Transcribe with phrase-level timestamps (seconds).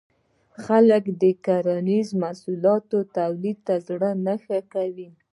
[0.63, 5.09] خلک د کرنیزو محصولاتو تولید ته زړه نه ښه کوي.